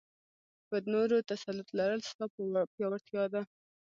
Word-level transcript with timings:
په 0.67 0.77
نورو 0.93 1.17
تسلط 1.29 1.67
لرل؛ 1.79 2.01
ستا 2.11 2.25
پياوړتيا 2.73 3.23
ده. 3.33 3.41